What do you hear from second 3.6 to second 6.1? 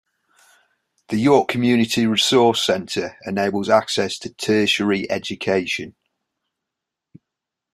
access to tertiary education.